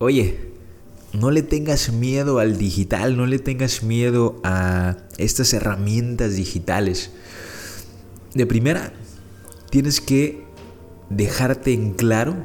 [0.00, 0.38] Oye,
[1.12, 7.10] no le tengas miedo al digital, no le tengas miedo a estas herramientas digitales.
[8.32, 8.92] De primera,
[9.70, 10.44] tienes que
[11.10, 12.36] dejarte en claro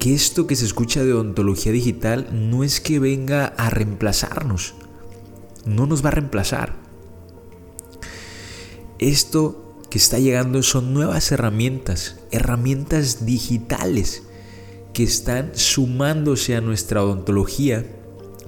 [0.00, 4.74] que esto que se escucha de odontología digital no es que venga a reemplazarnos.
[5.64, 6.74] No nos va a reemplazar.
[8.98, 14.25] Esto que está llegando son nuevas herramientas, herramientas digitales
[14.96, 17.84] que están sumándose a nuestra odontología,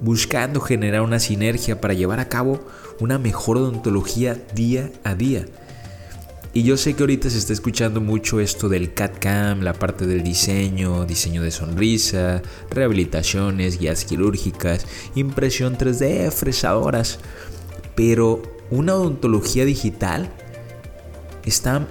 [0.00, 2.66] buscando generar una sinergia para llevar a cabo
[3.00, 5.44] una mejor odontología día a día.
[6.54, 10.22] Y yo sé que ahorita se está escuchando mucho esto del CAD-CAM, la parte del
[10.22, 14.86] diseño, diseño de sonrisa, rehabilitaciones, guías quirúrgicas,
[15.16, 17.18] impresión 3D, fresadoras.
[17.94, 20.32] Pero una odontología digital
[21.44, 21.86] está,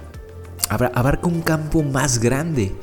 [0.68, 2.74] abarca un campo más grande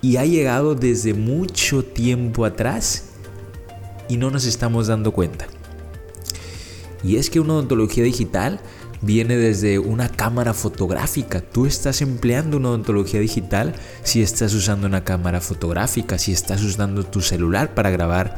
[0.00, 3.04] y ha llegado desde mucho tiempo atrás
[4.08, 5.46] y no nos estamos dando cuenta.
[7.02, 8.60] Y es que una odontología digital
[9.00, 11.40] viene desde una cámara fotográfica.
[11.40, 17.04] Tú estás empleando una odontología digital si estás usando una cámara fotográfica, si estás usando
[17.04, 18.36] tu celular para grabar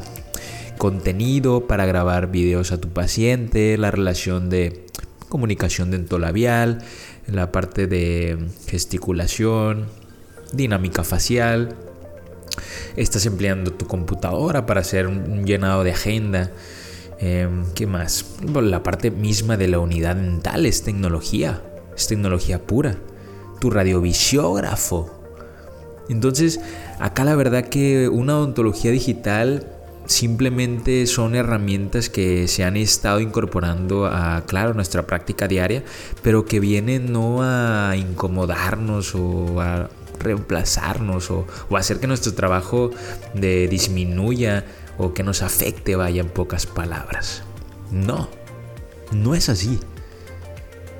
[0.77, 4.85] contenido, para grabar videos a tu paciente, la relación de
[5.29, 6.79] comunicación dentolabial,
[7.27, 8.37] la parte de
[8.67, 9.85] gesticulación,
[10.51, 11.75] dinámica facial.
[12.95, 16.51] Estás empleando tu computadora para hacer un llenado de agenda.
[17.19, 18.25] Em, ¿Qué más?
[18.53, 21.61] La parte misma de la unidad dental es tecnología.
[21.95, 22.97] Es tecnología pura.
[23.59, 25.21] Tu radiovisiógrafo.
[26.09, 26.59] Entonces,
[26.99, 29.67] acá la verdad que una odontología digital
[30.07, 35.83] simplemente son herramientas que se han estado incorporando a, claro, nuestra práctica diaria,
[36.23, 39.89] pero que vienen no a incomodarnos o a
[40.21, 42.91] reemplazarnos o, hacer que nuestro trabajo
[43.33, 44.65] de disminuya
[44.97, 47.43] o que nos afecte, vaya en pocas palabras.
[47.91, 48.29] No,
[49.11, 49.79] no es así.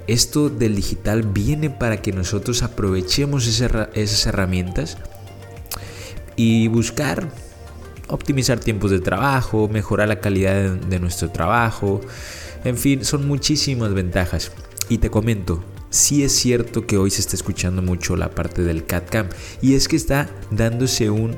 [0.08, 4.98] Esto del digital viene para que nosotros aprovechemos esas herramientas
[6.36, 7.30] y buscar
[8.12, 12.02] optimizar tiempos de trabajo, mejorar la calidad de nuestro trabajo.
[12.64, 14.52] En fin, son muchísimas ventajas.
[14.90, 18.86] Y te comento, sí es cierto que hoy se está escuchando mucho la parte del
[18.86, 19.28] CAD-CAM
[19.62, 21.36] y es que está dándose un,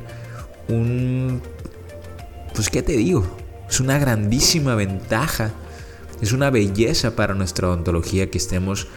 [0.69, 1.41] un,
[2.53, 3.25] pues qué te digo,
[3.67, 5.51] es una grandísima ventaja,
[6.21, 8.87] es una belleza para nuestra odontología que estemos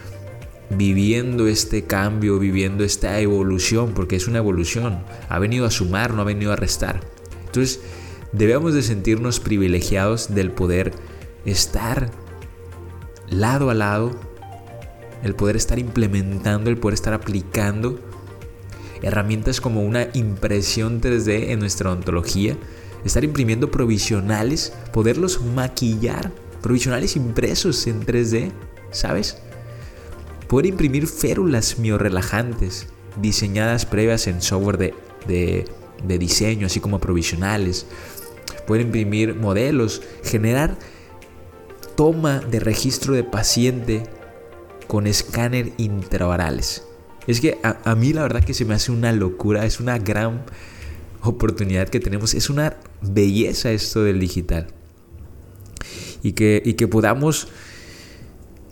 [0.68, 6.22] viviendo este cambio, viviendo esta evolución, porque es una evolución, ha venido a sumar, no
[6.22, 7.00] ha venido a restar.
[7.46, 7.80] Entonces,
[8.32, 10.92] debemos de sentirnos privilegiados del poder
[11.46, 12.10] estar
[13.30, 14.35] lado a lado
[15.22, 17.98] el poder estar implementando, el poder estar aplicando
[19.02, 22.56] herramientas como una impresión 3D en nuestra odontología,
[23.04, 26.32] estar imprimiendo provisionales, poderlos maquillar,
[26.62, 28.50] provisionales impresos en 3D,
[28.90, 29.38] ¿sabes?
[30.48, 32.88] Poder imprimir férulas miorelajantes
[33.20, 34.94] diseñadas previas en software de,
[35.26, 35.64] de,
[36.04, 37.86] de diseño, así como provisionales.
[38.66, 40.76] Poder imprimir modelos, generar
[41.96, 44.02] toma de registro de paciente
[44.86, 46.84] con escáner intraorales.
[47.26, 50.44] Es que a, mí la verdad que se me hace una locura, es una gran
[51.22, 54.68] oportunidad que tenemos, es una belleza esto del digital.
[56.22, 57.48] Y que, y que podamos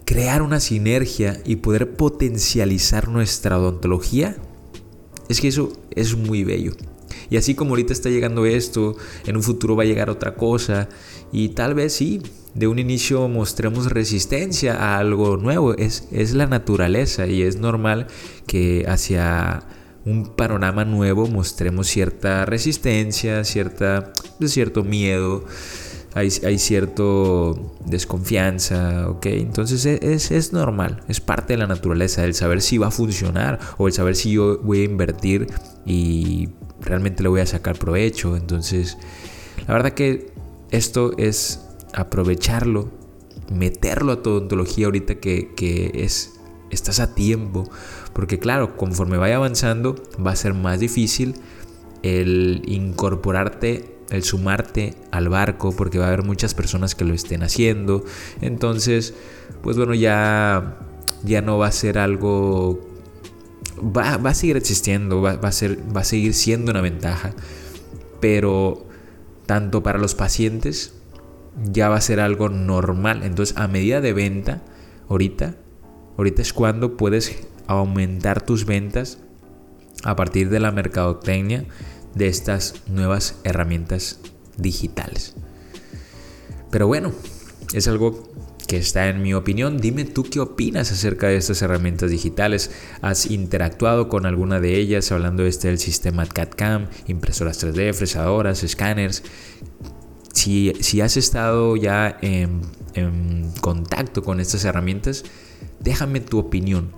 [0.05, 4.37] crear una sinergia y poder potencializar nuestra odontología,
[5.29, 6.73] es que eso es muy bello.
[7.31, 8.97] Y así como ahorita está llegando esto,
[9.27, 10.89] en un futuro va a llegar otra cosa.
[11.33, 12.23] Y tal vez sí,
[12.55, 15.75] de un inicio mostremos resistencia a algo nuevo.
[15.75, 18.07] Es, es la naturaleza y es normal
[18.47, 19.65] que hacia
[20.05, 24.13] un panorama nuevo mostremos cierta resistencia, cierta,
[24.47, 25.45] cierto miedo.
[26.17, 29.27] Hay, hay cierto desconfianza, ¿ok?
[29.27, 32.91] Entonces e, es, es, normal, es parte de la naturaleza el saber si va a
[32.93, 35.49] funcionar o el saber si yo voy a invertir
[35.85, 36.51] y
[36.85, 38.37] realmente le voy a sacar provecho.
[38.37, 38.99] Entonces,
[39.67, 40.33] la verdad que
[40.71, 41.61] esto es
[41.95, 42.91] aprovecharlo,
[43.53, 46.35] meterlo a tu odontología ahorita que, es,
[46.71, 47.69] estás a tiempo.
[48.13, 51.35] Porque claro, conforme vaya avanzando va a ser más difícil
[52.03, 57.43] el incorporarte, el sumarte al barco, porque va a haber muchas personas que lo estén
[57.43, 58.05] haciendo.
[58.41, 59.15] Entonces,
[59.63, 60.79] pues bueno, ya,
[61.23, 62.94] ya no va a ser algo...
[63.79, 67.33] Va, a seguir existiendo, va, a ser, va a seguir siendo una ventaja.
[68.21, 68.87] Pero
[69.47, 70.95] tanto para los pacientes
[71.71, 73.23] ya va a ser algo normal.
[73.23, 74.63] Entonces, a medida de venta,
[75.09, 75.57] ahorita,
[76.17, 79.19] ahorita es cuando puedes aumentar tus ventas
[80.03, 81.65] a partir de la mercadotecnia
[82.15, 84.21] de estas nuevas herramientas
[84.57, 85.35] digitales.
[86.71, 87.13] Pero bueno,
[87.73, 88.23] es algo
[88.77, 89.79] está en mi opinión.
[89.79, 92.71] Dime tú qué opinas acerca de estas herramientas digitales.
[93.01, 99.23] ¿Has interactuado con alguna de ellas hablando este del sistema CAD-CAM, impresoras 3D, fresadoras, escáneres?
[100.33, 102.63] Si, si, has estado ya en,
[102.95, 105.25] en contacto con estas herramientas,
[105.81, 106.93] déjame tu opinión.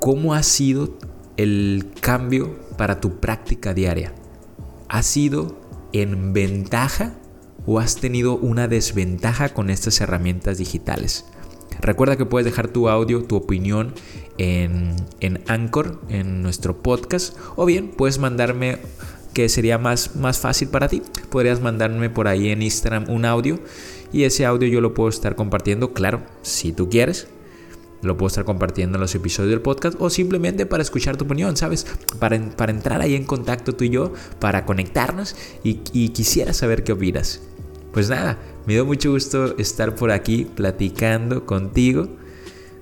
[0.00, 0.96] ¿Cómo ha sido
[1.36, 4.14] el cambio para tu práctica diaria?
[4.88, 5.60] ¿Ha sido
[5.92, 7.14] en ventaja
[7.66, 11.24] o has tenido una desventaja con estas herramientas digitales.
[11.80, 13.92] Recuerda que puedes dejar tu audio, tu opinión
[14.38, 18.78] en, en Anchor, en nuestro podcast, o bien puedes mandarme,
[19.34, 23.60] que sería más, más fácil para ti, podrías mandarme por ahí en Instagram un audio
[24.12, 27.28] y ese audio yo lo puedo estar compartiendo, claro, si tú quieres,
[28.02, 31.56] lo puedo estar compartiendo en los episodios del podcast o simplemente para escuchar tu opinión,
[31.56, 31.86] ¿sabes?
[32.18, 37.40] Para, entrar ahí en contacto tú y yo, para conectarnos y quisiera saber qué opinas.
[37.96, 42.08] Pues nada, me dio mucho gusto estar por aquí platicando contigo.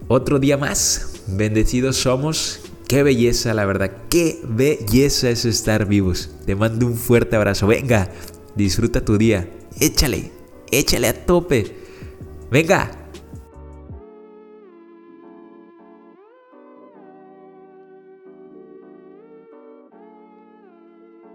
[0.09, 2.63] Otro día más, bendecidos somos.
[2.89, 6.31] Qué belleza, la verdad, qué belleza es estar vivos.
[6.47, 7.69] Te mando un fuerte abrazo.
[7.69, 8.11] Venga,
[8.57, 9.49] disfruta tu día.
[9.79, 10.33] Échale,
[10.73, 11.77] échale a tope.
[12.51, 12.91] Venga,